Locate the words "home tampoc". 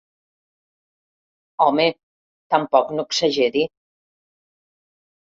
1.65-2.89